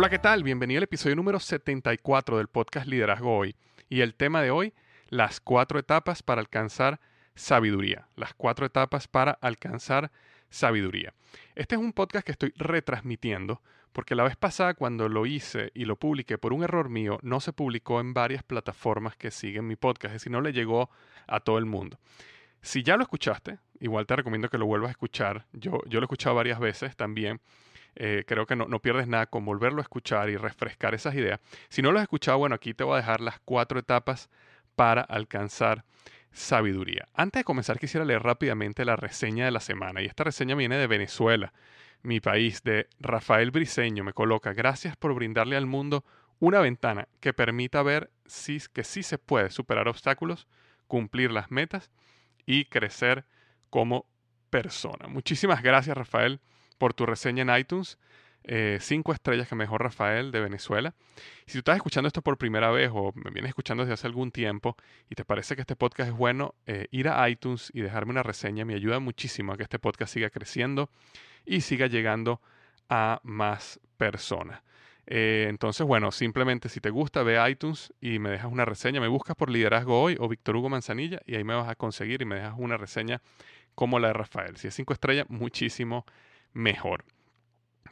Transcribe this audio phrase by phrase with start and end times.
[0.00, 0.44] Hola, ¿qué tal?
[0.44, 3.56] Bienvenido al episodio número 74 del podcast Liderazgo Hoy.
[3.88, 4.72] Y el tema de hoy,
[5.08, 7.00] las cuatro etapas para alcanzar
[7.34, 8.06] sabiduría.
[8.14, 10.12] Las cuatro etapas para alcanzar
[10.50, 11.14] sabiduría.
[11.56, 13.60] Este es un podcast que estoy retransmitiendo
[13.92, 17.40] porque la vez pasada cuando lo hice y lo publiqué por un error mío, no
[17.40, 20.90] se publicó en varias plataformas que siguen mi podcast, es decir, no le llegó
[21.26, 21.98] a todo el mundo.
[22.62, 25.46] Si ya lo escuchaste, igual te recomiendo que lo vuelvas a escuchar.
[25.52, 27.40] Yo, yo lo he escuchado varias veces también.
[28.00, 31.40] Eh, creo que no, no, pierdes nada con volverlo a escuchar y refrescar esas ideas.
[31.68, 34.30] Si no lo has escuchado, bueno, aquí te voy a dejar las cuatro etapas
[34.76, 35.84] para alcanzar
[36.30, 37.08] sabiduría.
[37.12, 40.00] Antes de comenzar, quisiera leer rápidamente la reseña de la semana.
[40.00, 41.52] Y esta reseña viene de Venezuela,
[42.02, 44.04] mi país, de Rafael Briseño.
[44.04, 46.04] Me coloca, gracias por brindarle al mundo
[46.38, 50.46] una ventana que permita ver si, que sí se puede superar obstáculos,
[50.86, 51.90] cumplir las metas
[52.46, 53.24] y crecer
[53.70, 54.06] como
[54.50, 55.08] persona.
[55.08, 56.40] Muchísimas gracias, Rafael
[56.78, 57.98] por tu reseña en iTunes.
[58.44, 60.94] Eh, cinco estrellas que mejor Rafael de Venezuela.
[61.44, 64.30] Si tú estás escuchando esto por primera vez o me vienes escuchando desde hace algún
[64.30, 64.76] tiempo
[65.10, 68.22] y te parece que este podcast es bueno, eh, ir a iTunes y dejarme una
[68.22, 70.88] reseña me ayuda muchísimo a que este podcast siga creciendo
[71.44, 72.40] y siga llegando
[72.88, 74.62] a más personas.
[75.10, 79.00] Eh, entonces, bueno, simplemente si te gusta, ve a iTunes y me dejas una reseña.
[79.00, 82.22] Me buscas por Liderazgo Hoy o Víctor Hugo Manzanilla y ahí me vas a conseguir
[82.22, 83.22] y me dejas una reseña
[83.74, 84.56] como la de Rafael.
[84.56, 86.04] Si es cinco estrellas, muchísimo
[86.58, 87.04] mejor.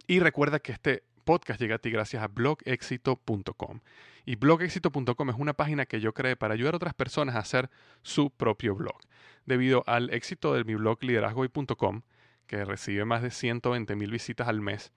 [0.07, 3.81] Y recuerda que este podcast llega a ti gracias a blogexito.com.
[4.25, 7.71] Y blogexito.com es una página que yo creé para ayudar a otras personas a hacer
[8.03, 8.99] su propio blog.
[9.47, 12.03] Debido al éxito de mi blog liderazgoy.com,
[12.47, 14.93] que recibe más de 120 mil visitas al mes,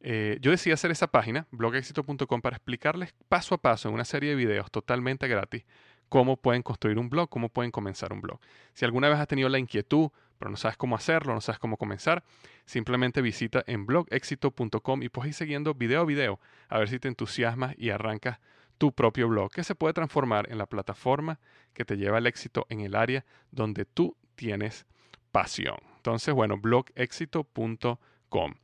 [0.00, 4.30] eh, yo decidí hacer esa página, blogexito.com, para explicarles paso a paso en una serie
[4.30, 5.64] de videos totalmente gratis
[6.08, 8.38] cómo pueden construir un blog, cómo pueden comenzar un blog.
[8.72, 10.10] Si alguna vez has tenido la inquietud,
[10.44, 12.22] pero no sabes cómo hacerlo, no sabes cómo comenzar,
[12.66, 16.38] simplemente visita en blogexito.com y puedes ir siguiendo video a video
[16.68, 18.40] a ver si te entusiasmas y arrancas
[18.76, 21.40] tu propio blog que se puede transformar en la plataforma
[21.72, 24.84] que te lleva al éxito en el área donde tú tienes
[25.32, 25.78] pasión.
[25.96, 28.54] Entonces, bueno, blogexito.com.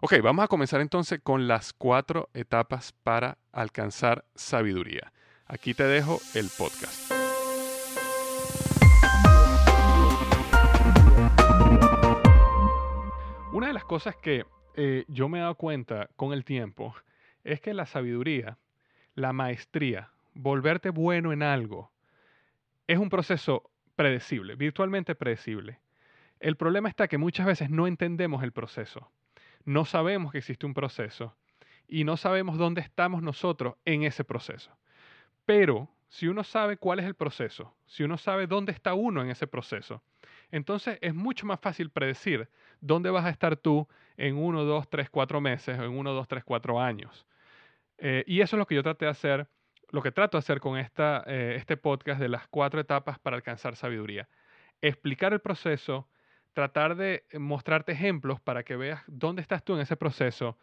[0.00, 5.12] Ok, vamos a comenzar entonces con las cuatro etapas para alcanzar sabiduría.
[5.44, 7.17] Aquí te dejo el podcast.
[13.58, 14.46] Una de las cosas que
[14.76, 16.94] eh, yo me he dado cuenta con el tiempo
[17.42, 18.56] es que la sabiduría,
[19.16, 21.90] la maestría, volverte bueno en algo,
[22.86, 25.80] es un proceso predecible, virtualmente predecible.
[26.38, 29.10] El problema está que muchas veces no entendemos el proceso,
[29.64, 31.34] no sabemos que existe un proceso
[31.88, 34.70] y no sabemos dónde estamos nosotros en ese proceso.
[35.46, 39.30] Pero si uno sabe cuál es el proceso, si uno sabe dónde está uno en
[39.30, 40.04] ese proceso,
[40.50, 42.48] entonces es mucho más fácil predecir
[42.80, 46.28] dónde vas a estar tú en uno, dos, tres, cuatro meses o en uno, dos,
[46.28, 47.26] tres, cuatro años.
[47.98, 49.48] Eh, y eso es lo que yo traté de hacer,
[49.90, 53.36] lo que trato de hacer con esta, eh, este podcast de las cuatro etapas para
[53.36, 54.28] alcanzar sabiduría.
[54.80, 56.08] Explicar el proceso,
[56.52, 60.58] tratar de mostrarte ejemplos para que veas dónde estás tú en ese proceso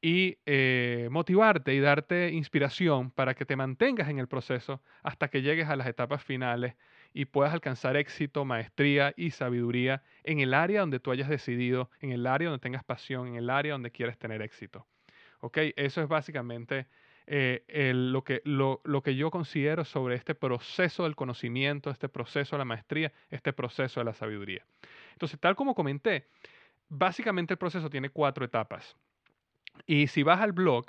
[0.00, 5.42] y eh, motivarte y darte inspiración para que te mantengas en el proceso hasta que
[5.42, 6.74] llegues a las etapas finales
[7.12, 12.12] y puedas alcanzar éxito, maestría y sabiduría en el área donde tú hayas decidido, en
[12.12, 14.86] el área donde tengas pasión, en el área donde quieres tener éxito.
[15.40, 15.58] ¿Ok?
[15.76, 16.86] Eso es básicamente
[17.26, 22.56] eh, lo, que, lo, lo que yo considero sobre este proceso del conocimiento, este proceso
[22.56, 24.64] de la maestría, este proceso de la sabiduría.
[25.12, 26.26] Entonces, tal como comenté,
[26.88, 28.96] básicamente el proceso tiene cuatro etapas.
[29.86, 30.86] Y si vas al blog,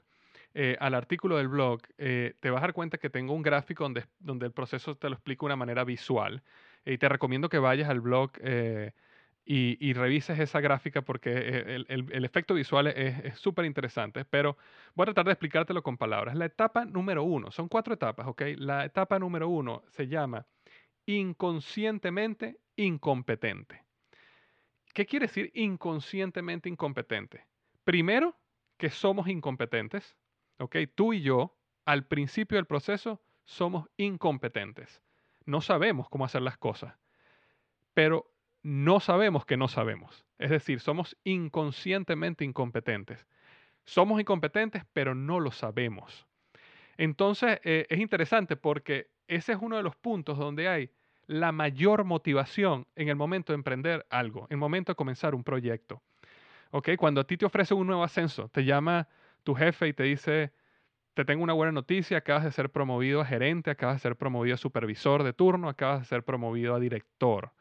[0.53, 3.83] eh, al artículo del blog, eh, te vas a dar cuenta que tengo un gráfico
[3.83, 6.43] donde, donde el proceso te lo explico de una manera visual.
[6.85, 8.93] y te recomiendo que vayas al blog eh,
[9.45, 11.31] y, revises esa gráfica porque
[11.87, 14.23] el, efecto visual es súper interesante.
[14.25, 14.57] Pero
[14.93, 16.35] voy a tratar de explicártelo con palabras.
[16.35, 18.43] La etapa número uno, son cuatro etapas, ¿ok?
[18.57, 20.45] La etapa número uno se llama
[21.07, 23.83] inconscientemente incompetente.
[24.93, 27.45] ¿Qué quiere decir inconscientemente incompetente?
[27.83, 28.35] Primero,
[28.77, 30.15] que somos incompetentes.
[30.59, 30.77] ¿Ok?
[30.95, 35.01] Tú y yo, al principio del proceso, somos incompetentes.
[35.45, 36.95] No sabemos cómo hacer las cosas,
[37.93, 40.25] pero no sabemos que no sabemos.
[40.37, 43.25] Es decir, somos inconscientemente incompetentes.
[43.85, 46.27] Somos incompetentes, pero no lo sabemos.
[46.97, 50.91] Entonces, eh, es interesante porque ese es uno de los puntos donde hay
[51.27, 55.43] la mayor motivación en el momento de emprender algo, en el momento de comenzar un
[55.43, 56.01] proyecto.
[56.71, 56.89] ¿ok?
[56.97, 59.07] Cuando a ti te ofrece un nuevo ascenso, te llama
[59.49, 60.53] tu jefe y te dice,
[61.15, 64.53] te tengo una buena noticia, acabas de ser promovido a gerente, acabas de ser promovido
[64.53, 67.51] a supervisor de turno, acabas de ser promovido a director.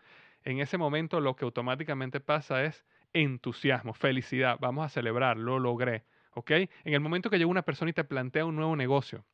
[0.45, 6.05] En ese momento lo que automáticamente pasa es entusiasmo, felicidad, vamos a celebrar, lo logré,
[6.35, 6.51] ¿ok?
[6.51, 9.25] En el momento que llega una persona y te plantea un nuevo negocio,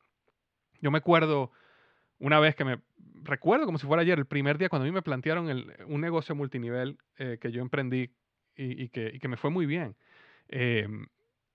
[0.79, 1.51] yo me acuerdo
[2.19, 2.79] una vez que me
[3.23, 6.35] recuerdo como si fuera ayer, el primer día cuando a mí me plantearon un negocio
[6.35, 8.15] multinivel eh, que yo emprendí
[8.55, 9.97] y, que, me fue muy bien.
[10.47, 11.07] Em,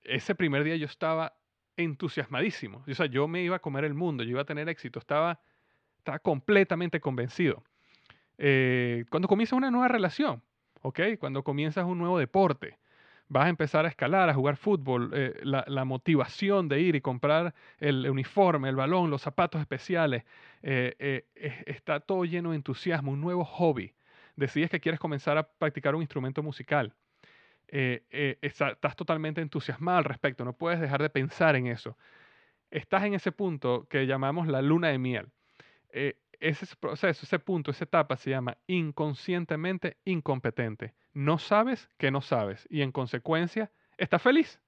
[0.04, 1.34] ese primer día yo estaba
[1.76, 2.84] entusiasmadísimo.
[2.88, 5.40] O sea, yo me iba a comer el mundo, yo iba a tener éxito, estaba,
[5.98, 7.62] estaba completamente convencido.
[8.38, 10.42] Eh, cuando comienzas una nueva relación,
[10.82, 11.00] ¿ok?
[11.18, 12.78] Cuando comienzas un nuevo deporte,
[13.28, 17.54] vas a empezar a escalar, a jugar fútbol, eh, la, motivación de ir y comprar
[17.78, 20.24] el uniforme, el balón, los zapatos especiales,
[20.62, 21.26] eh,
[21.66, 23.94] está todo lleno de entusiasmo, un nuevo hobby
[24.40, 26.94] decides que quieres comenzar a practicar un instrumento musical,
[27.72, 31.96] eh, eh, estás totalmente entusiasmado al respecto, no puedes dejar de pensar en eso.
[32.70, 35.28] Estás en ese punto que llamamos la luna de miel.
[35.90, 40.94] Eh, ese proceso, ese punto, esa etapa se llama inconscientemente incompetente.
[41.12, 44.60] No sabes que no sabes y en consecuencia estás feliz.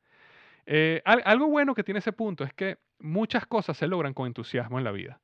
[1.05, 4.85] algo bueno que tiene ese punto es que muchas cosas se logran con entusiasmo en
[4.85, 5.21] la vida.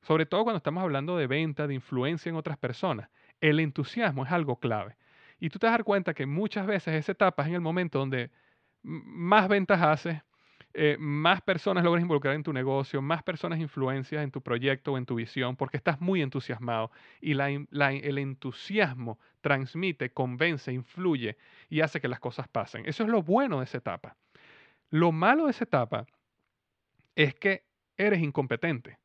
[0.00, 3.08] Sobre todo cuando estamos hablando de venta, de influencia en otras personas
[3.42, 4.96] el entusiasmo es algo clave.
[5.42, 8.30] Y tú te das cuenta que muchas veces esa etapa es en el momento donde
[8.84, 10.22] más ventas haces,
[10.72, 14.98] eh, más personas logras involucrar en tu negocio, más personas influencias en tu proyecto o
[14.98, 21.36] en tu visión, porque estás muy entusiasmado y el entusiasmo transmite, convence, influye
[21.68, 22.86] y hace que las cosas pasen.
[22.86, 24.16] Eso es lo bueno de esa etapa.
[24.90, 26.06] Lo malo de esa etapa
[27.16, 27.64] es que
[27.96, 29.00] eres incompetente.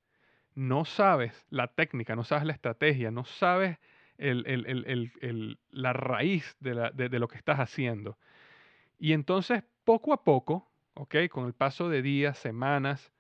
[0.54, 3.80] No sabes la técnica, no sabes la estrategia, no sabes
[4.18, 8.18] la raíz de, lo que estás haciendo.
[9.00, 10.72] Y entonces, poco a poco,
[11.30, 13.12] con el paso de días, semanas,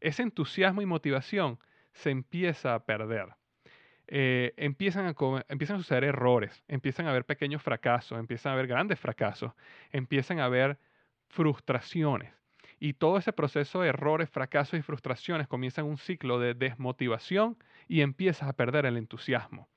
[0.00, 1.58] ese entusiasmo y motivación
[1.92, 3.28] se empieza a perder.
[4.08, 5.14] Eh, empiezan, a,
[5.48, 9.52] empiezan suceder errores, empiezan a haber pequeños fracasos, empiezan a haber grandes fracasos,
[9.90, 10.78] empiezan a haber
[11.28, 12.34] frustraciones.
[12.78, 17.56] Y todo ese proceso de errores, fracasos y frustraciones comienza en un ciclo de desmotivación
[17.86, 19.68] y empiezas a perder el entusiasmo.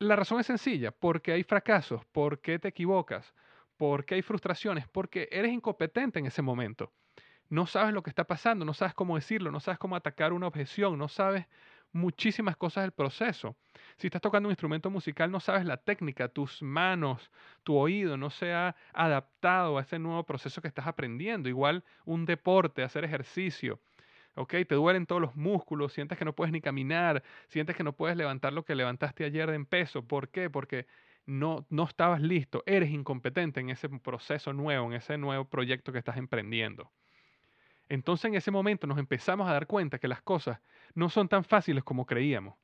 [0.00, 3.34] La razón es sencilla, porque hay fracasos, porque te equivocas,
[3.76, 6.92] porque hay frustraciones, porque eres incompetente en ese momento.
[7.48, 10.46] No sabes lo que está pasando, no sabes cómo decirlo, no sabes cómo atacar una
[10.46, 11.46] objeción, no sabes
[11.92, 13.56] muchísimas cosas del proceso.
[13.96, 17.30] Si estás tocando un instrumento musical, no sabes la técnica, tus manos,
[17.64, 21.48] tu oído no se ha adaptado a ese nuevo proceso que estás aprendiendo.
[21.48, 23.80] Igual un deporte, hacer ejercicio.
[24.38, 24.54] ¿Ok?
[24.68, 28.16] Te duelen todos los músculos, sientes que no puedes ni caminar, sientes que no puedes
[28.16, 30.02] levantar lo que levantaste ayer en peso.
[30.06, 30.48] ¿Por qué?
[30.48, 30.86] Porque
[31.26, 35.98] no, no estabas listo, eres incompetente en ese proceso nuevo, en ese nuevo proyecto que
[35.98, 36.90] estás emprendiendo.
[37.88, 40.60] Entonces en ese momento nos empezamos a dar cuenta que las cosas
[40.94, 42.54] no son tan fáciles como creíamos.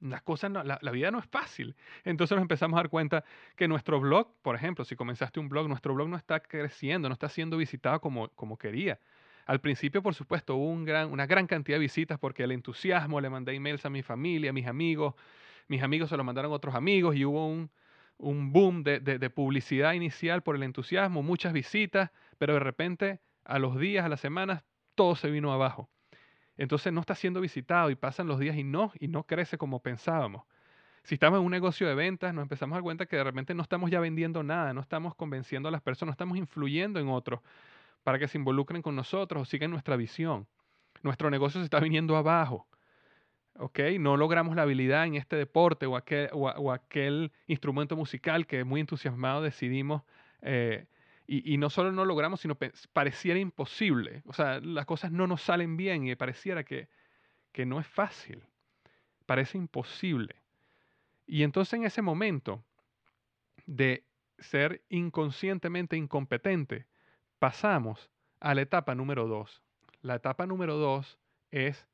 [0.00, 1.74] Las cosas la, vida no es fácil.
[2.04, 3.24] Entonces nos empezamos a dar cuenta
[3.56, 7.14] que nuestro blog, por ejemplo, si comenzaste un blog, nuestro blog no está creciendo, no
[7.14, 9.00] está siendo visitado como, como quería.
[9.46, 13.20] Al principio, por supuesto, hubo un gran, una gran cantidad de visitas porque el entusiasmo,
[13.20, 15.14] le mandé emails a mi familia, a mis amigos,
[15.68, 17.70] mis amigos se lo mandaron a otros amigos y hubo un,
[18.18, 23.60] un boom de, de, publicidad inicial por el entusiasmo, muchas visitas, pero de repente a
[23.60, 24.64] los días, a las semanas,
[24.96, 25.88] todo se vino abajo.
[26.56, 29.80] Entonces no está siendo visitado y pasan los días y no, y no crece como
[29.80, 30.44] pensábamos.
[31.04, 33.54] Si estamos en un negocio de ventas, nos empezamos a dar cuenta que de repente
[33.54, 37.08] no estamos ya vendiendo nada, no estamos convenciendo a las personas, no estamos influyendo en
[37.08, 37.40] otros
[38.06, 40.46] para que se involucren con nosotros o sigan nuestra visión.
[41.02, 42.68] Nuestro negocio se está viniendo abajo.
[43.58, 43.80] ¿ok?
[43.98, 50.04] No logramos la habilidad en este deporte o aquel, instrumento musical que muy entusiasmado decidimos.
[50.42, 50.86] Eh,
[51.26, 52.56] y, y, no solo no logramos, sino
[52.92, 54.22] pareciera imposible.
[54.26, 56.88] O sea, las cosas no nos salen bien y pareciera que,
[57.50, 58.40] que no es fácil.
[59.26, 60.36] Parece imposible.
[61.26, 62.64] Y entonces en ese momento
[63.66, 64.04] de
[64.38, 66.86] ser inconscientemente incompetente,
[67.38, 69.62] pasamos a la etapa número dos.
[70.00, 71.18] La etapa número dos
[71.50, 71.86] es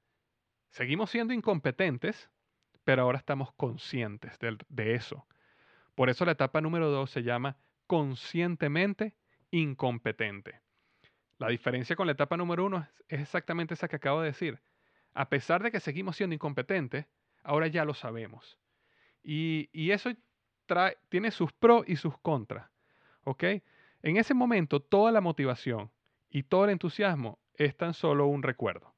[0.72, 2.30] Seguimos siendo incompetentes,
[2.82, 5.26] pero ahora estamos conscientes de, eso.
[5.94, 9.14] Por eso la etapa número dos se llama conscientemente
[9.50, 10.62] incompetente.
[11.36, 14.60] La diferencia con la etapa número uno es exactamente esa que acabo de decir.
[15.12, 17.04] A pesar de que seguimos siendo incompetentes,
[17.42, 18.58] ahora ya lo sabemos.
[19.22, 20.10] Y, eso
[20.64, 22.70] trae, tiene sus pros y sus contras.
[23.24, 23.44] ¿Ok?
[24.02, 25.90] En ese momento, toda la motivación
[26.30, 28.92] y todo el entusiasmo es tan solo un recuerdo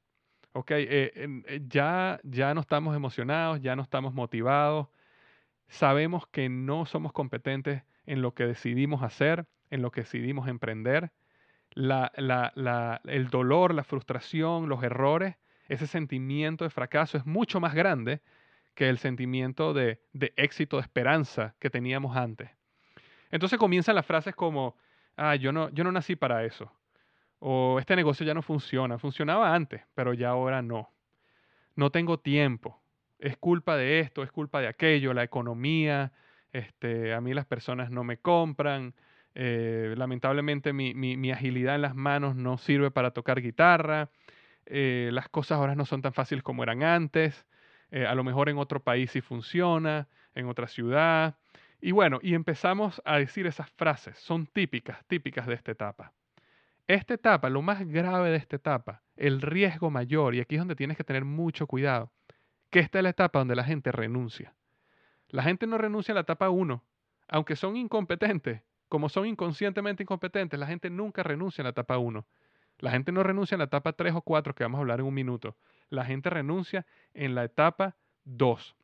[0.55, 4.87] ok, eh, eh, ya, ya no estamos emocionados, ya no estamos motivados,
[5.67, 11.11] sabemos que no somos competentes en lo que decidimos hacer, en lo que decidimos emprender.
[11.75, 15.35] el dolor, la frustración, los errores,
[15.67, 18.21] ese sentimiento de fracaso es mucho más grande
[18.75, 22.49] que el sentimiento de, de éxito, de esperanza que teníamos antes.
[23.29, 24.77] Entonces comienzan las frases como,
[25.17, 26.71] ah, yo no, yo no nací para eso
[27.47, 30.89] o este negocio ya no funciona, funcionaba antes, pero ya ahora no.
[31.75, 32.81] No tengo tiempo.
[33.19, 36.11] Es culpa de esto, es culpa de aquello, la economía,
[36.51, 38.95] este, a mí las personas no me compran,
[39.35, 44.09] eh, lamentablemente mi, agilidad en las manos no sirve para tocar guitarra,
[44.65, 47.45] eh, las cosas ahora no son tan fáciles como eran antes,
[47.91, 51.37] eh, a lo mejor en otro país sí funciona, en otra ciudad.
[51.81, 56.13] Y bueno, y empezamos a decir esas frases, son típicas, típicas de esta etapa.
[56.87, 60.75] Esta etapa, lo más grave de esta etapa, el riesgo mayor, y aquí es donde
[60.75, 62.11] tienes que tener mucho cuidado,
[62.69, 64.53] que esta es la etapa donde la gente renuncia.
[65.29, 66.83] La gente no renuncia a la etapa 1,
[67.27, 72.25] aunque son incompetentes, como son inconscientemente incompetentes, la gente nunca renuncia a la etapa 1.
[72.79, 75.05] La gente no renuncia en la etapa 3 o 4, que vamos a hablar en
[75.07, 75.57] un minuto.
[75.89, 78.75] La gente renuncia en la etapa 2,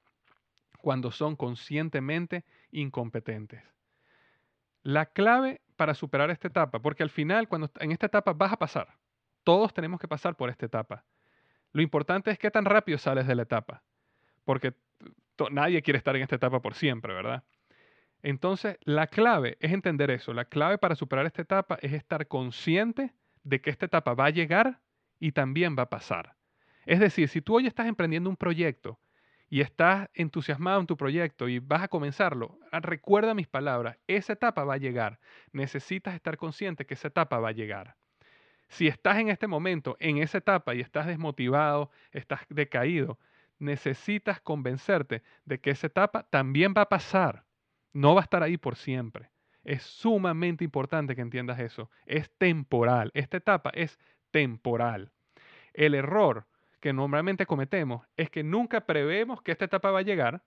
[0.81, 3.63] cuando son conscientemente incompetentes.
[4.83, 8.57] La clave para superar esta etapa, porque al final, cuando en esta etapa vas a
[8.57, 8.97] pasar,
[9.43, 11.05] todos tenemos que pasar por esta etapa.
[11.71, 13.83] Lo importante es qué tan rápido sales de la etapa,
[14.43, 14.73] porque
[15.51, 17.43] nadie quiere estar en esta etapa por siempre, ¿verdad?
[18.23, 20.33] Entonces, la clave es entender eso.
[20.33, 24.29] La clave para superar esta etapa es estar consciente de que esta etapa va a
[24.29, 24.79] llegar
[25.19, 26.35] y también va a pasar.
[26.85, 28.99] Es decir, si tú hoy estás emprendiendo un proyecto
[29.51, 34.31] y estás entusiasmado en tu proyecto y vas a comenzarlo, ah, recuerda mis palabras, esa
[34.31, 35.19] etapa va a llegar.
[35.51, 37.97] Necesitas estar consciente que esa etapa va a llegar.
[38.69, 43.19] Si estás en este momento, en esa etapa y estás desmotivado, estás decaído,
[43.59, 47.43] necesitas convencerte de que esa etapa también va a pasar.
[47.91, 49.31] No va a estar ahí por siempre.
[49.65, 51.89] Es sumamente importante que entiendas eso.
[52.05, 53.11] Es temporal.
[53.13, 53.99] Esta etapa es
[54.31, 55.11] temporal.
[55.73, 56.47] El error
[56.81, 60.43] que normalmente cometemos es que nunca prevemos que esta etapa va a llegar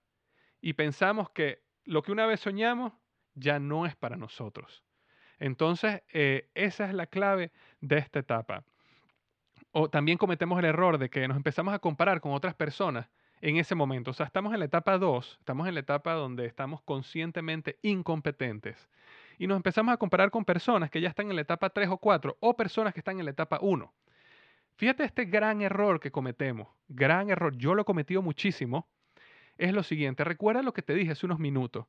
[0.60, 2.92] y pensamos que lo que una vez soñamos
[3.34, 4.84] ya no es para nosotros.
[5.38, 8.64] Entonces, eh, esa es la clave de esta etapa.
[9.72, 13.08] O también cometemos el error de que nos empezamos a comparar con otras personas
[13.40, 14.10] en ese momento.
[14.10, 18.88] O sea, estamos en la etapa 2, estamos en la etapa donde estamos conscientemente incompetentes.
[19.38, 21.98] Y nos empezamos a comparar con personas que ya están en la etapa 3 o
[21.98, 23.92] 4 o personas que están en la etapa 1.
[24.76, 28.88] Fíjate este gran error que cometemos, gran error, yo lo he cometido muchísimo,
[29.56, 31.86] es lo siguiente, recuerda lo que te dije hace unos minutos,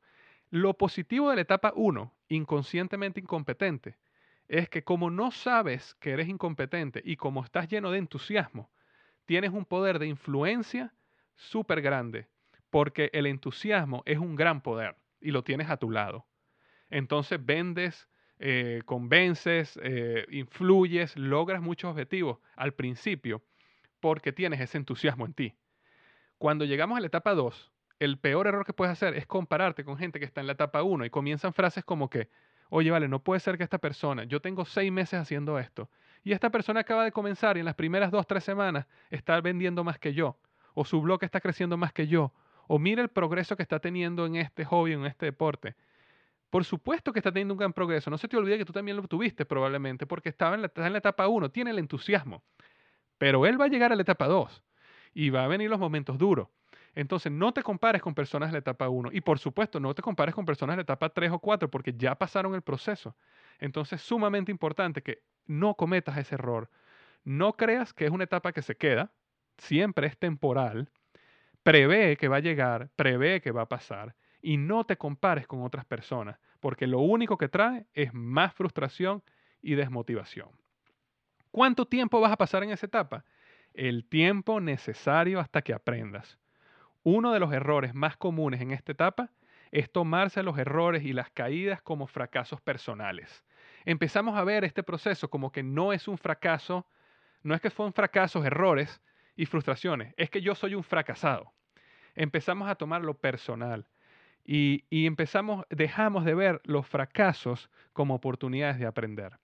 [0.52, 3.98] lo positivo de la etapa 1, inconscientemente incompetente,
[4.48, 8.70] es que como no sabes que eres incompetente y como estás lleno de entusiasmo,
[9.26, 10.94] tienes un poder de influencia
[11.36, 12.28] súper grande,
[12.70, 14.96] porque el entusiasmo es un gran poder.
[15.22, 16.28] y lo tienes a tu lado.
[16.90, 18.08] Entonces vendes,
[18.40, 23.42] eh, convences, eh, influyes, logras muchos objetivos al principio
[24.00, 25.54] porque tienes ese entusiasmo en ti.
[26.38, 29.98] Cuando llegamos a la etapa 2, el peor error que puedes hacer es compararte con
[29.98, 32.30] gente que está en la etapa 1 y comienzan frases como que,
[32.70, 35.90] oye, vale, no puede ser que esta persona, yo tengo seis meses haciendo esto,
[36.24, 39.84] y esta persona acaba de comenzar y en las primeras dos, tres semanas está vendiendo
[39.84, 40.38] más que yo,
[40.74, 42.34] o su blog está creciendo más que yo,
[42.68, 45.76] o mira el progreso que está teniendo en este hobby, en este deporte.
[46.56, 48.10] Por supuesto que está teniendo un gran progreso.
[48.10, 50.94] No se te olvide que tú también lo tuviste probablemente porque estaba en la, en
[50.94, 52.46] la etapa 1, tiene el entusiasmo.
[53.18, 54.64] Pero él va a llegar a la etapa 2
[55.14, 56.48] y va a venir los momentos duros.
[56.94, 60.02] Entonces, no te compares con personas de la etapa 1 y por supuesto, no te
[60.02, 63.18] compares con personas de la etapa 3 o 4 porque ya pasaron el proceso.
[63.60, 66.70] Entonces, sumamente importante que no cometas ese error.
[67.26, 69.12] No creas que es una etapa que se queda,
[69.58, 70.90] siempre es temporal.
[71.64, 75.64] Prevé que va a llegar, prevé que va a pasar y no te compares con
[75.64, 79.22] otras personas, porque lo único que trae es más frustración
[79.62, 80.50] y desmotivación.
[81.52, 83.24] ¿Cuánto tiempo vas a pasar en esa etapa?
[83.76, 86.40] El tiempo necesario hasta que aprendas.
[87.04, 89.30] Uno de los errores más comunes en esta etapa
[89.70, 93.46] es tomarse los errores y las caídas como fracasos personales.
[93.86, 96.88] Empezamos a ver este proceso como que no es un fracaso,
[97.44, 99.04] no es que fueron fracasos, errores
[99.36, 101.54] y frustraciones, es que yo soy un fracasado.
[102.16, 103.88] Empezamos a tomar lo personal
[104.46, 109.40] y, empezamos, dejamos de ver los fracasos como oportunidades de aprender.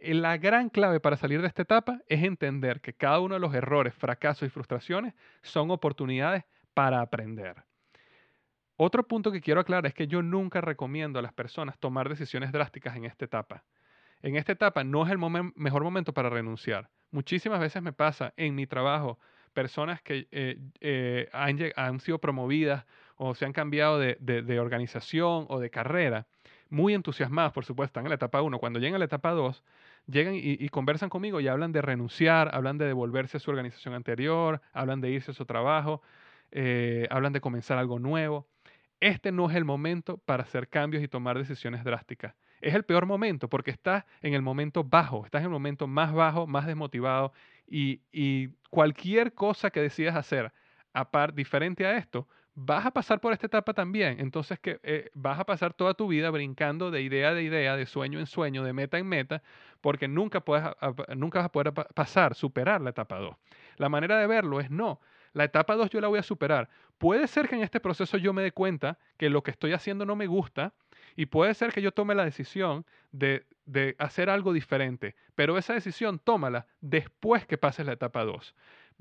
[0.00, 3.54] La gran clave para salir de esta etapa es entender que cada uno de los
[3.54, 6.44] errores, fracasos y frustraciones son oportunidades
[6.74, 7.62] para aprender.
[8.76, 12.50] Otro punto que quiero aclarar es que yo nunca recomiendo a las personas tomar decisiones
[12.50, 13.62] drásticas en esta etapa.
[14.22, 16.88] En esta etapa no es el mejor momento para renunciar.
[17.12, 19.20] Muchísimas veces me pasa en mi trabajo
[19.52, 22.84] personas que eh, eh, han, sido promovidas
[23.16, 26.26] o se han cambiado de, organización o de carrera,
[26.68, 28.58] muy entusiasmadas, por supuesto, están en la etapa 1.
[28.58, 29.62] Cuando llegan a la etapa 2,
[30.06, 34.60] llegan y, conversan conmigo y hablan de renunciar, hablan de devolverse a su organización anterior,
[34.72, 36.02] hablan de irse a su trabajo,
[36.50, 38.46] eh, hablan de comenzar algo nuevo.
[39.00, 42.34] Este no es el momento para hacer cambios y tomar decisiones drásticas.
[42.62, 46.12] Es el peor momento porque estás en el momento bajo, estás en el momento más
[46.14, 47.32] bajo, más desmotivado
[47.66, 50.52] y, cualquier cosa que decidas hacer
[50.94, 54.20] aparte, diferente a esto, vas a pasar por esta etapa también.
[54.20, 57.86] Entonces que eh, vas a pasar toda tu vida brincando de idea de idea, de
[57.86, 59.42] sueño en sueño, de meta en meta,
[59.80, 60.64] porque nunca, puedes,
[61.16, 63.34] nunca vas a poder pasar, superar la etapa 2.
[63.76, 65.00] La manera de verlo es no,
[65.32, 66.68] la etapa 2 yo la voy a superar.
[66.98, 70.04] Puede ser que en este proceso yo me dé cuenta que lo que estoy haciendo
[70.04, 70.74] no me gusta
[71.16, 75.74] y puede ser que yo tome la decisión de, de hacer algo diferente, pero esa
[75.74, 78.54] decisión tómala después que pases la etapa 2.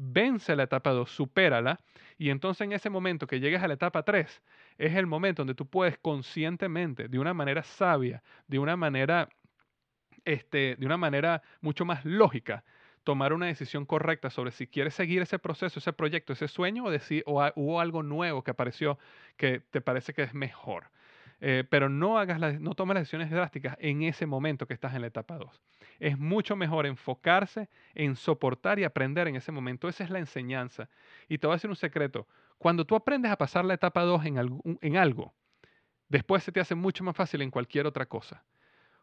[0.04, 1.80] Vence la etapa 2, supérala
[2.18, 4.42] y entonces en ese momento que llegues a la etapa 3
[4.80, 9.30] es el momento donde tú puedes conscientemente, de una manera sabia, de una manera,
[10.26, 12.64] este, de una manera mucho más lógica,
[13.04, 16.90] tomar una decisión correcta sobre si quieres seguir ese proceso, ese proyecto, ese sueño o,
[16.90, 18.98] decir, o hubo algo nuevo que apareció
[19.38, 20.90] que te parece que es mejor.
[21.42, 25.02] Eh, pero no, hagas no tomes las decisiones drásticas en ese momento que estás en
[25.02, 25.62] la etapa 2.
[26.02, 29.88] Es mucho mejor enfocarse en soportar y aprender en ese momento.
[29.88, 30.90] Esa es la enseñanza.
[31.30, 32.28] Y te voy a decir un secreto.
[32.58, 35.34] Cuando tú aprendes a pasar la etapa 2 en, en algo,
[36.10, 38.44] después se te hace mucho más fácil en cualquier otra cosa.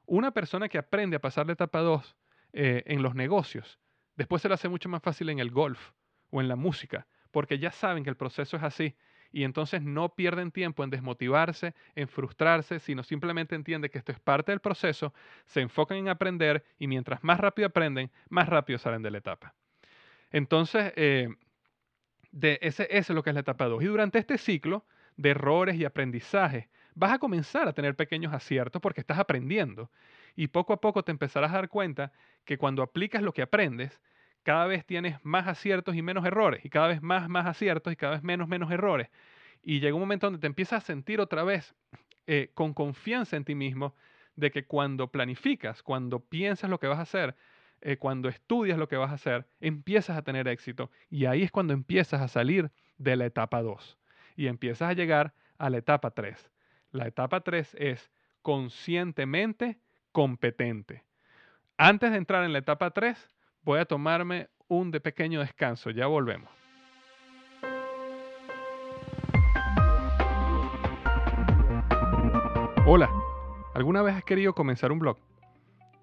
[0.06, 2.16] Una persona que aprende a pasar la etapa 2
[2.52, 3.78] eh, en los negocios
[4.18, 5.92] Después se lo hace mucho más fácil en el golf
[6.30, 8.96] o en la música, porque ya saben que el proceso es así
[9.32, 14.20] y entonces no pierden tiempo en desmotivarse, en frustrarse, sino simplemente entienden que esto es
[14.20, 15.12] parte del proceso,
[15.46, 19.54] se enfocan en aprender y mientras más rápido aprenden, más rápido salen de la etapa.
[20.30, 21.28] Entonces, eh,
[22.30, 23.82] de ese, es lo que es la etapa 2.
[23.82, 24.84] Y durante este ciclo
[25.16, 29.90] de errores y aprendizaje, vas a comenzar a tener pequeños aciertos porque estás aprendiendo.
[30.36, 32.12] Y poco a poco te empezarás a dar cuenta
[32.44, 34.00] que cuando aplicas lo que aprendes,
[34.48, 37.96] cada vez tienes más aciertos y menos errores, y cada vez más, más aciertos y
[37.96, 39.10] cada vez menos, menos errores.
[39.62, 41.74] Y llega un momento donde te empiezas a sentir otra vez
[42.26, 43.94] eh, con confianza en ti mismo
[44.36, 47.36] de que cuando planificas, cuando piensas lo que vas a hacer,
[47.82, 50.90] eh, cuando estudias lo que vas a hacer, empiezas a tener éxito.
[51.10, 53.98] Y ahí es cuando empiezas a salir de la etapa 2
[54.34, 56.50] y empiezas a llegar a la etapa 3.
[56.92, 59.78] La etapa 3 es conscientemente
[60.10, 61.04] competente.
[61.76, 63.28] Antes de entrar en la etapa 3,
[63.62, 65.90] voy a tomarme un de pequeño descanso.
[65.90, 66.48] Ya volvemos.
[72.86, 73.10] Hola,
[73.74, 75.18] ¿alguna vez has querido comenzar un blog?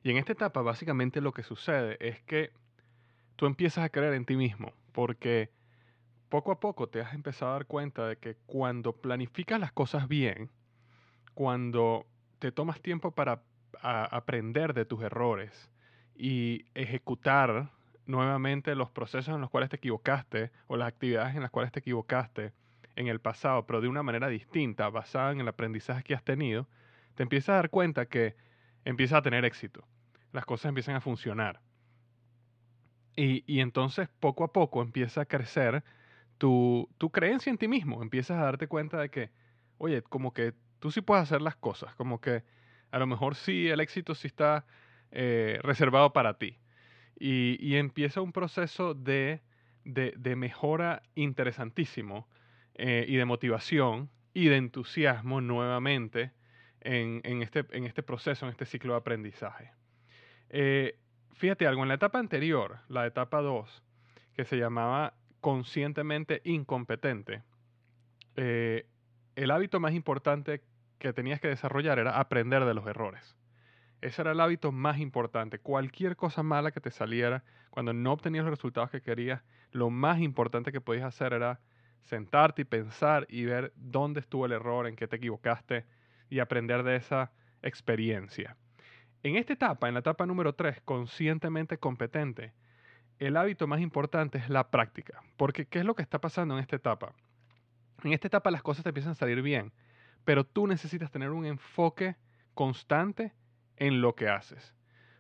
[0.06, 2.52] Y en esta etapa básicamente lo que sucede es que
[3.38, 5.50] tú empiezas a creer en ti mismo, porque
[6.30, 10.08] poco a poco te has empezado a dar cuenta de que cuando planificas las cosas
[10.08, 10.52] bien,
[11.34, 12.06] cuando
[12.38, 13.42] te tomas tiempo para
[13.82, 15.72] aprender de tus errores
[16.16, 17.72] y ejecutar
[18.06, 21.80] nuevamente los procesos en los cuales te equivocaste o las actividades en las cuales te
[21.80, 22.54] equivocaste
[22.96, 26.68] en el pasado, pero de una manera distinta, basada en el aprendizaje que has tenido,
[27.16, 28.36] te empiezas a dar cuenta que
[28.84, 29.84] empiezas a tener éxito.
[30.36, 31.62] Las cosas empiezan a funcionar.
[33.16, 35.82] Y, y entonces poco a poco empieza a crecer
[36.38, 38.04] tu, tu creencia en ti mismo.
[38.04, 39.32] Empiezas a darte cuenta de que,
[39.78, 42.44] oye, como que tú sí puedes hacer las cosas, como que
[42.92, 44.66] a lo mejor sí el éxito sí está
[45.12, 46.60] eh, reservado para ti.
[47.18, 49.42] Y, y, empieza un proceso de,
[49.86, 52.28] de, mejora interesantísimo
[52.74, 56.34] eh, y de motivación y de entusiasmo nuevamente
[56.82, 59.72] en, en, este, en este proceso, en este ciclo de aprendizaje.
[60.58, 60.98] Eh,
[61.34, 63.84] fíjate algo, en la etapa anterior, la etapa 2,
[64.34, 67.44] que se llamaba conscientemente incompetente,
[68.38, 68.88] eh,
[69.36, 70.64] el hábito más importante
[70.98, 73.36] que tenías que desarrollar era aprender de los errores.
[74.00, 75.60] Ese era el hábito más importante.
[75.60, 80.22] Cualquier cosa mala que te saliera, cuando no obtenías los resultados que querías, lo más
[80.22, 81.60] importante que podías hacer era
[82.04, 85.86] sentarte y pensar y ver dónde estuvo el error, en qué te equivocaste
[86.30, 88.56] y aprender de esa experiencia.
[89.26, 92.54] En esta etapa, en la etapa número 3, conscientemente competente,
[93.18, 95.24] el hábito más importante es la práctica.
[95.36, 97.16] Porque, ¿qué es lo que está pasando en esta etapa?
[98.04, 99.74] En esta etapa las cosas te empiezan a salir bien,
[100.26, 102.18] pero tú necesitas tener un enfoque
[102.54, 103.34] constante
[103.78, 104.76] en lo que haces.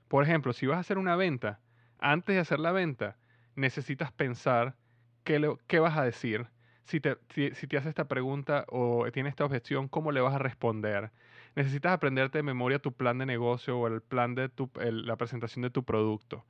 [0.07, 1.59] Por ejemplo, si vas a hacer una venta,
[1.97, 3.17] antes de hacer la venta,
[3.55, 4.75] necesitas pensar
[5.23, 6.45] qué, qué vas a decir,
[6.83, 11.09] si te, si, esta pregunta o tiene esta objeción, ¿cómo le vas a responder?
[11.55, 15.63] Necesitas aprenderte de memoria tu plan de negocio o el plan de tu, la presentación
[15.63, 16.45] de tu producto.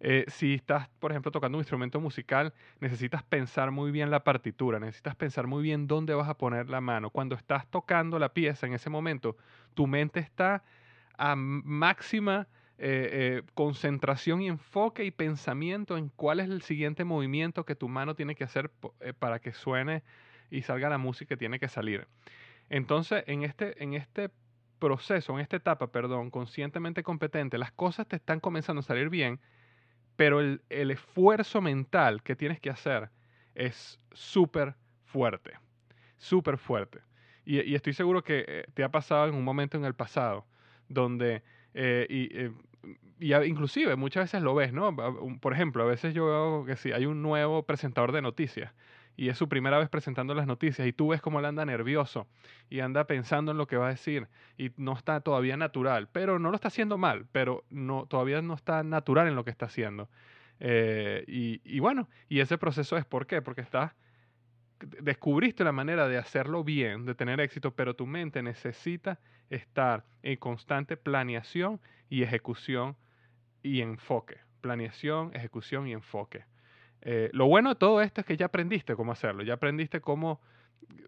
[0.00, 4.78] Eh, si estás, por ejemplo, tocando un instrumento musical, necesitas pensar muy bien la partitura,
[4.78, 7.10] necesitas pensar muy bien dónde vas a poner la mano.
[7.10, 9.36] Cuando estás tocando la pieza en ese momento,
[9.74, 10.62] tu mente está
[11.16, 12.46] a máxima
[12.78, 17.88] eh, eh, concentración y enfoque y pensamiento en cuál es el siguiente movimiento que tu
[17.88, 18.70] mano tiene que hacer
[19.18, 20.04] para que suene
[20.48, 22.06] y salga la música que tiene que salir.
[22.70, 24.30] Entonces, en este, en este
[24.78, 29.40] proceso, en esta etapa, perdón, conscientemente competente, las cosas te están comenzando a salir bien,
[30.16, 33.10] pero el, el esfuerzo mental que tienes que hacer
[33.54, 35.52] es súper fuerte,
[36.16, 37.00] súper fuerte.
[37.44, 40.46] Y, estoy seguro que te ha pasado en un momento en el pasado
[40.88, 44.94] donde eh, y, eh, inclusive muchas veces lo ves, ¿no?
[45.40, 48.74] Por ejemplo, a veces yo veo que si hay un nuevo presentador de noticias
[49.18, 52.28] y es su primera vez presentando las noticias y tú ves cómo él anda nervioso
[52.70, 56.38] y anda pensando en lo que va a decir y no está todavía natural, pero
[56.38, 59.66] no lo está haciendo mal, pero no, todavía no está natural en lo que está
[59.66, 60.08] haciendo.
[60.60, 63.42] Eh, y, bueno, y ese proceso es ¿por qué?
[63.42, 63.92] Porque estás
[65.00, 69.18] descubriste la manera de hacerlo bien, de tener éxito, pero tu mente necesita
[69.50, 72.96] estar en constante planeación y ejecución
[73.64, 74.38] y enfoque.
[74.60, 76.44] Planeación, ejecución y enfoque.
[77.02, 80.40] Eh, lo bueno de todo esto es que ya aprendiste cómo hacerlo, ya aprendiste cómo,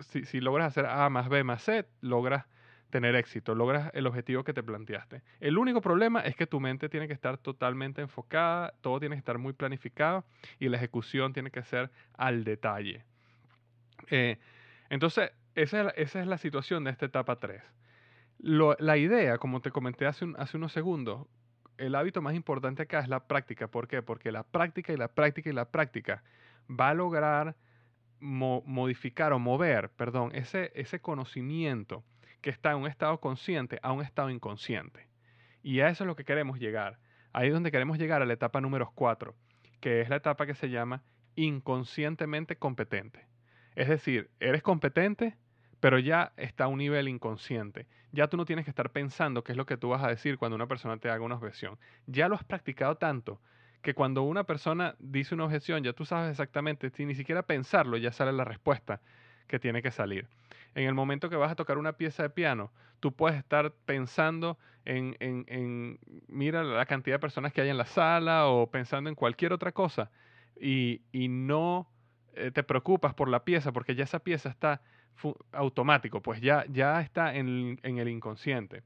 [0.01, 2.47] si, logras hacer A más B más C, logras
[2.91, 5.23] tener éxito, logras el objetivo que te planteaste.
[5.39, 9.21] El único problema es que tu mente tiene que estar totalmente enfocada, todo tiene que
[9.21, 10.25] estar muy planificado
[10.59, 13.05] y la ejecución tiene que ser al detalle.
[14.11, 14.39] Eh,
[14.89, 17.63] entonces, esa es, la, situación de esta etapa 3.
[18.41, 21.27] la idea, como te comenté hace, hace unos segundos,
[21.81, 23.69] el hábito más importante acá es la práctica.
[23.69, 24.03] ¿Por qué?
[24.03, 26.23] Porque la práctica y la práctica y la práctica
[26.69, 27.57] va a lograr
[28.21, 32.05] modificar o mover, perdón, ese, ese conocimiento
[32.43, 35.09] que está en un estado consciente a un estado inconsciente.
[35.63, 36.99] Y a eso es lo que queremos llegar.
[37.33, 39.35] Ahí es donde queremos llegar a la etapa número 4,
[39.81, 41.03] que es la etapa que se llama
[41.35, 43.27] inconscientemente competente.
[43.75, 45.37] Es decir, eres competente,
[45.81, 47.87] pero ya está a un nivel inconsciente.
[48.13, 50.39] Ya tú no tienes que estar pensando qué es lo que tú vas a decir
[50.39, 51.79] cuando una persona te haga una objeción.
[52.07, 53.41] Ya lo has practicado tanto
[53.83, 57.97] que cuando una persona dice una objeción, ya tú sabes exactamente, sin ni siquiera pensarlo,
[57.97, 59.01] ya sale la respuesta
[59.47, 60.29] que tiene que salir.
[60.75, 64.59] En el momento que vas a tocar una pieza de piano, tú puedes estar pensando
[64.85, 69.53] en, mira la cantidad de personas que hay en la sala o pensando en cualquier
[69.53, 70.11] otra cosa
[70.61, 71.89] y, no
[72.35, 74.83] eh, te preocupas por la pieza porque ya esa pieza está
[75.53, 78.83] automático, pues ya, ya está en, el inconsciente.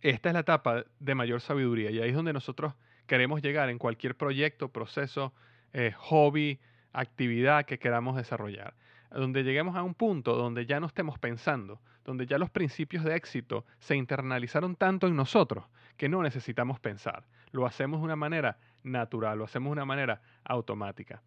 [0.00, 2.74] Esta es la etapa de mayor sabiduría y ahí es donde nosotros
[3.06, 5.32] queremos llegar en cualquier proyecto, proceso,
[5.72, 6.58] eh, hobby,
[6.92, 8.74] actividad que queramos desarrollar.
[9.10, 13.14] Donde lleguemos a un punto donde ya no estemos pensando, donde ya los principios de
[13.14, 15.64] éxito se internalizaron tanto en nosotros
[15.96, 17.24] que no necesitamos pensar.
[17.52, 21.22] Lo hacemos de una manera natural, lo hacemos de una manera automática.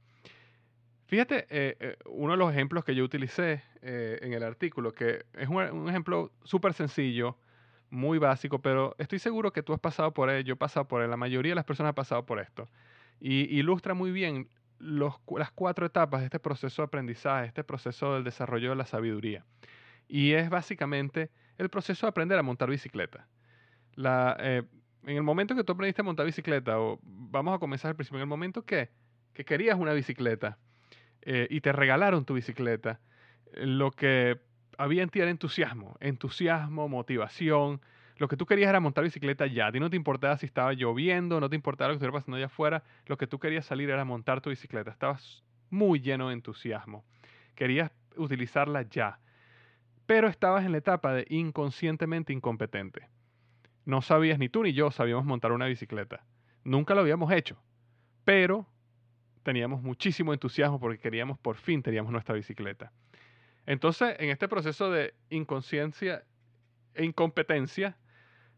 [1.16, 5.24] Fíjate, eh, eh, uno de los ejemplos que yo utilicé eh, en el artículo, que
[5.36, 7.38] es un, ejemplo súper sencillo,
[7.90, 11.02] muy básico, pero estoy seguro que tú has pasado por ello, yo he pasado por
[11.02, 12.68] él, la mayoría de las personas han pasado por esto.
[13.22, 18.26] Y ilustra muy bien las cuatro etapas de este proceso de aprendizaje, este proceso del
[18.26, 19.46] desarrollo de la sabiduría.
[20.10, 23.26] Y es básicamente el proceso de aprender a montar bicicleta.
[23.96, 24.68] en
[25.06, 28.24] el momento que tú aprendiste a montar bicicleta, o vamos a comenzar al principio, en
[28.24, 28.90] el momento que,
[29.32, 30.60] que querías una bicicleta,
[31.26, 33.00] eh, y te regalaron tu bicicleta,
[33.54, 34.40] lo que
[34.78, 37.82] había en ti era entusiasmo, entusiasmo, motivación.
[38.18, 39.68] Lo que tú querías era montar bicicleta ya.
[39.68, 42.38] A ti no te importaba si estaba lloviendo, no te importaba lo que estuviera pasando
[42.38, 42.84] allá afuera.
[43.08, 44.92] Lo que tú querías salir era montar tu bicicleta.
[44.92, 47.04] Estabas muy lleno de entusiasmo.
[47.56, 49.20] Querías utilizarla ya.
[50.06, 53.10] Pero estabas en la etapa de inconscientemente incompetente.
[53.86, 56.24] No sabías, ni tú ni yo sabíamos montar una bicicleta.
[56.64, 57.58] Nunca lo habíamos hecho.
[58.24, 58.68] Pero
[59.46, 62.92] teníamos muchísimo entusiasmo porque queríamos, por fin teníamos nuestra bicicleta.
[63.68, 66.24] Entonces, en este proceso de inconsciencia
[66.96, 67.96] e incompetencia,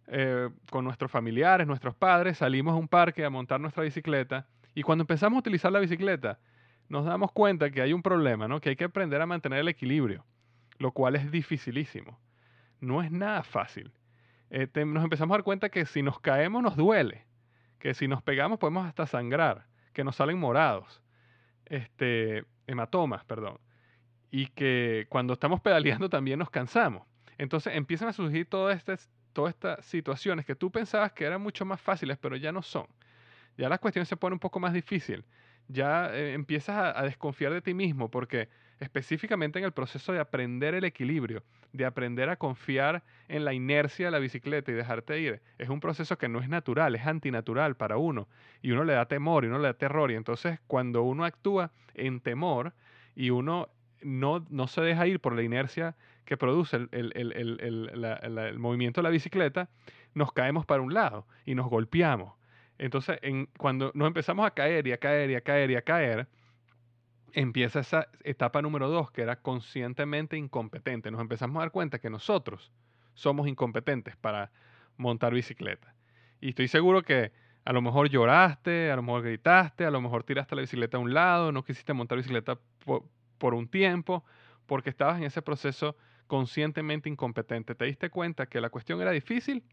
[0.08, 4.82] eh, con nuestros familiares, nuestros padres, salimos a un parque a montar nuestra bicicleta y
[4.82, 6.40] cuando empezamos a utilizar la bicicleta,
[6.88, 8.62] nos damos cuenta que hay un problema, ¿no?
[8.62, 10.26] que hay que aprender a mantener el equilibrio,
[10.78, 12.18] lo cual es dificilísimo.
[12.80, 13.92] No es nada fácil.
[14.50, 17.26] Eh, nos empezamos a dar cuenta que si nos caemos nos duele,
[17.78, 19.67] que si nos pegamos podemos hasta sangrar
[19.98, 21.02] que nos salen morados,
[21.66, 23.58] este, hematomas, perdón,
[24.30, 27.08] y que cuando estamos pedaleando también nos cansamos.
[27.40, 31.66] Entonces empiezan a surgir todas estas, todas estas situaciones que tú pensabas que eran mucho
[31.66, 32.86] más fáciles, pero ya no son.
[33.58, 35.26] Ya la cuestión se pone un poco más difícil.
[35.68, 40.76] Ya eh, empiezas a desconfiar de ti mismo porque específicamente en el proceso de aprender
[40.76, 45.42] el equilibrio, de aprender a confiar en la inercia de la bicicleta y dejarte ir,
[45.58, 48.28] es un proceso que no es natural, es antinatural para uno.
[48.62, 50.12] Y uno le da temor y uno le da terror.
[50.12, 52.74] Y entonces cuando uno actúa en temor
[53.16, 53.70] y uno
[54.02, 59.10] no, no se deja ir por la inercia que produce el, el, movimiento de la
[59.10, 59.70] bicicleta,
[60.14, 62.34] nos caemos para un lado y nos golpeamos.
[62.78, 65.82] Entonces, en, cuando nos empezamos a caer y a caer y a caer y a
[65.82, 66.28] caer,
[67.34, 71.12] empieza esa etapa número dos, que era conscientemente incompetente.
[71.12, 72.72] Nos empezamos a dar cuenta que nosotros
[73.14, 74.52] somos incompetentes para
[74.98, 75.94] montar bicicleta.
[76.40, 77.32] Y estoy seguro que
[77.66, 81.00] a lo mejor lloraste, a lo mejor gritaste, a lo mejor tiraste la bicicleta a
[81.00, 82.58] un lado, no quisiste montar bicicleta
[83.38, 84.24] por, un tiempo,
[84.66, 87.76] porque estabas en ese proceso conscientemente incompetente.
[87.76, 89.64] Te diste cuenta que la cuestión era difícil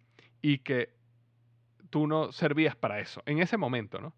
[0.42, 0.92] y que
[1.90, 4.12] tú no servías para eso, en ese momento, ¿no?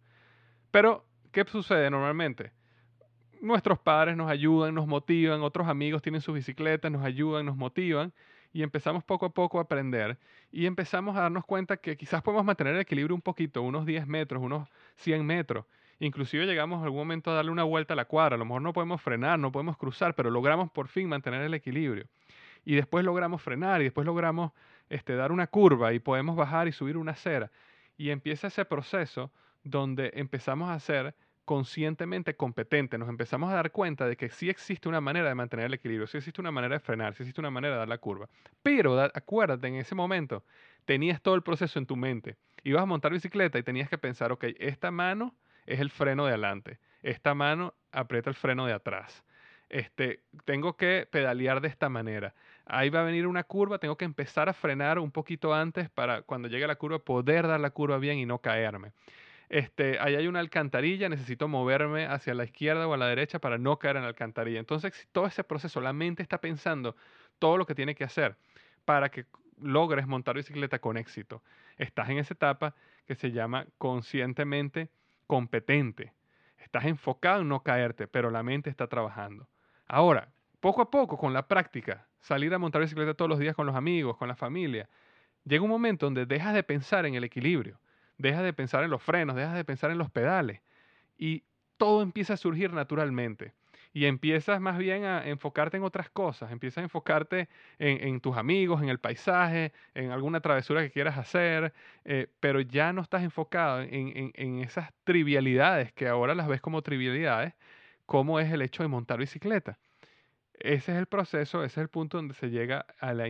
[0.70, 2.52] Pero, ¿qué sucede normalmente?
[3.40, 8.12] Nuestros padres nos ayudan, nos motivan, otros amigos tienen sus bicicletas, nos ayudan, nos motivan
[8.52, 10.18] y empezamos poco a poco a aprender
[10.50, 14.06] y empezamos a darnos cuenta que quizás podemos mantener el equilibrio un poquito, unos 10
[14.06, 15.66] metros, unos 100 metros.
[15.98, 18.62] Inclusive llegamos en algún momento a darle una vuelta a la cuadra, a lo mejor
[18.62, 22.06] no podemos frenar, no podemos cruzar, pero logramos por fin mantener el equilibrio.
[22.64, 24.52] Y después logramos frenar y después logramos
[24.88, 27.50] este, dar una curva y podemos bajar y subir una acera.
[27.96, 29.30] Y empieza ese proceso
[29.64, 31.14] donde empezamos a hacer
[31.46, 35.66] conscientemente competente, nos empezamos a dar cuenta de que sí existe una manera de mantener
[35.66, 37.98] el equilibrio, sí existe una manera de frenar, sí existe una manera de dar la
[37.98, 38.28] curva.
[38.62, 40.44] Pero acuérdate, en ese momento
[40.84, 42.36] tenías todo el proceso en tu mente.
[42.64, 46.32] Ibas a montar bicicleta y tenías que pensar, ok, esta mano es el freno de
[46.32, 49.24] adelante, esta mano aprieta el freno de atrás.
[49.68, 52.34] Este, tengo que pedalear de esta manera.
[52.66, 56.22] Ahí va a venir una curva, tengo que empezar a frenar un poquito antes para
[56.22, 58.92] cuando llegue la curva poder dar la curva bien y no caerme
[59.48, 63.58] este, ahí hay una alcantarilla, necesito moverme hacia la izquierda o a la derecha para
[63.58, 64.58] no caer en la alcantarilla.
[64.58, 66.96] Entonces, todo ese proceso, la mente está pensando
[67.38, 68.36] todo lo que tiene que hacer
[68.84, 69.26] para que
[69.60, 71.42] logres montar bicicleta con éxito.
[71.76, 72.74] Estás en esa etapa
[73.06, 74.90] que se llama conscientemente
[75.26, 76.12] competente.
[76.58, 79.48] Estás enfocado en no caerte, pero la mente está trabajando.
[79.86, 80.28] Ahora,
[80.58, 83.76] poco a poco, con la práctica, salir a montar bicicleta todos los días con los
[83.76, 84.88] amigos, con la familia,
[85.44, 87.78] llega un momento donde dejas de pensar en el equilibrio
[88.18, 90.60] dejas de pensar en los frenos, dejas de pensar en los pedales
[91.18, 91.44] y
[91.76, 93.52] todo empieza a surgir naturalmente.
[93.92, 97.48] y empiezas más bien a enfocarte en otras cosas, empiezas a enfocarte
[97.78, 101.72] en, tus amigos, en el paisaje, en alguna travesura que quieras hacer,
[102.04, 106.82] eh, pero ya no estás enfocado en, en, esas trivialidades que ahora las ves como
[106.82, 107.54] trivialidades,
[108.04, 109.78] como es el hecho de montar bicicleta.
[110.58, 113.28] Ese es el proceso, ese es el punto donde se llega a la,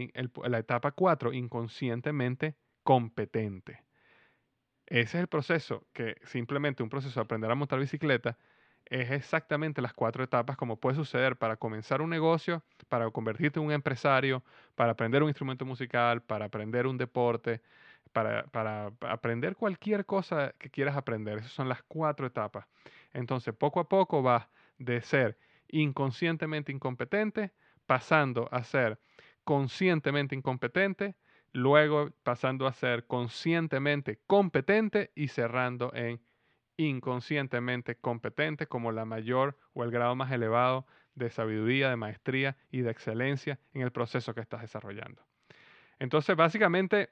[0.58, 3.85] etapa 4, inconscientemente competente.
[4.86, 8.38] Ese es el proceso, que simplemente un proceso de aprender a montar bicicleta
[8.84, 13.66] es exactamente las cuatro etapas como puede suceder para comenzar un negocio, para convertirte en
[13.66, 14.44] un empresario,
[14.76, 17.62] para aprender un instrumento musical, para aprender un deporte,
[18.12, 21.38] para, para, aprender cualquier cosa que quieras aprender.
[21.38, 22.66] Esas son las cuatro etapas.
[23.12, 24.46] Entonces, poco a poco vas
[24.78, 25.36] de ser
[25.68, 27.52] inconscientemente incompetente,
[27.86, 29.00] pasando a ser
[29.44, 31.16] conscientemente incompetente,
[31.56, 36.20] luego pasando a ser conscientemente competente y cerrando en
[36.76, 42.82] inconscientemente competente como la mayor o el grado más elevado de sabiduría, de maestría y
[42.82, 45.22] de excelencia en el proceso que estás desarrollando.
[45.98, 47.08] Entonces, básicamente,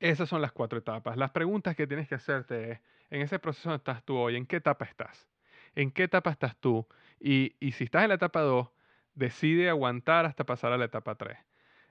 [0.00, 1.16] esas son las cuatro etapas.
[1.16, 4.56] Las preguntas que tienes que hacerte es, en ese proceso estás tú hoy, ¿en qué
[4.56, 5.28] etapa estás?
[5.76, 6.88] ¿En qué etapa estás tú?
[7.20, 8.68] Y, y si estás en la etapa 2,
[9.14, 11.38] decide aguantar hasta pasar a la etapa 3.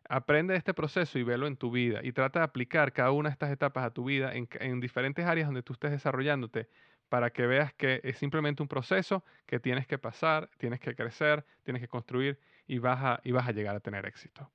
[0.09, 3.33] Aprende este proceso y velo en tu vida y trata de aplicar cada una de
[3.33, 6.67] estas etapas a tu vida en, diferentes áreas donde tú estés desarrollándote
[7.09, 11.45] para que veas que es simplemente un proceso que tienes que pasar, tienes que crecer,
[11.63, 14.49] tienes que construir y vas a, y vas a llegar a tener éxito.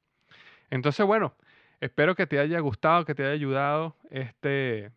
[0.71, 1.35] Entonces, bueno,
[1.81, 4.91] espero que te haya gustado, que te haya ayudado este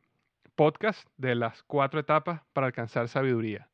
[0.56, 3.70] podcast de las cuatro etapas para alcanzar sabiduría.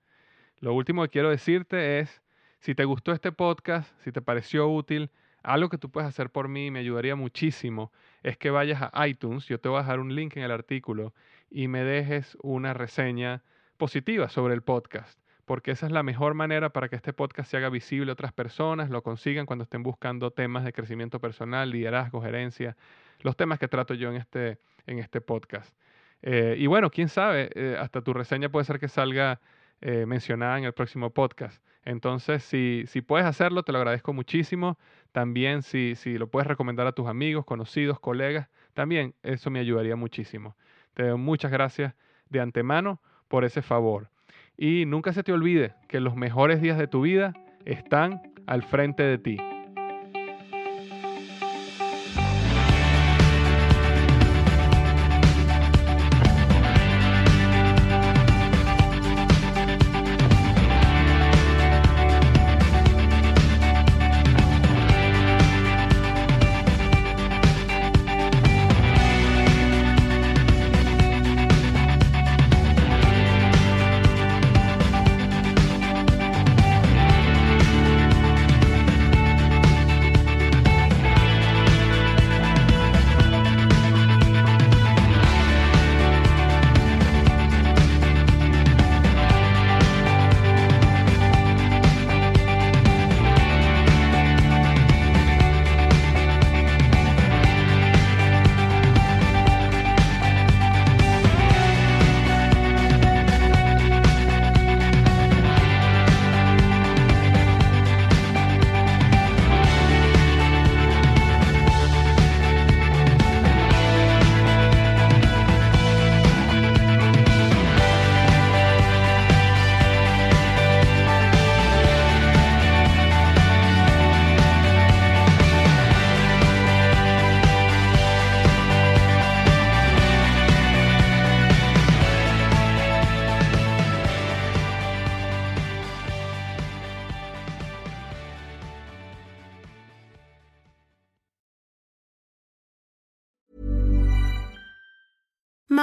[0.60, 2.22] Lo último que quiero decirte es,
[2.60, 5.12] si te gustó este podcast, si te pareció útil,
[5.44, 7.92] algo que tú puedes hacer por mí, me ayudaría muchísimo,
[8.24, 11.14] es que vayas a iTunes, yo te voy a dejar un link en el artículo
[11.50, 13.44] y me dejes una reseña
[13.78, 17.58] positiva sobre el podcast, porque esa es la mejor manera para que este podcast se
[17.58, 22.22] haga visible a otras personas, lo consigan cuando estén buscando temas de crecimiento personal, liderazgo,
[22.22, 22.76] gerencia,
[23.22, 25.76] los temas que trato yo en este, en este podcast.
[26.22, 29.40] Eh, y bueno, quién sabe, eh, hasta tu reseña puede ser que salga
[29.82, 31.62] eh, mencionada en el próximo podcast.
[31.88, 34.78] Entonces, si, si puedes hacerlo, te lo agradezco muchísimo.
[35.14, 39.96] También si, si lo puedes recomendar a tus amigos, conocidos, colegas, también eso me ayudaría
[39.96, 40.58] muchísimo.
[40.94, 41.96] Te doy muchas gracias
[42.28, 44.10] de antemano por ese favor.
[44.58, 49.04] Y nunca se te olvide que los mejores días de tu vida están al frente
[49.04, 49.38] de ti.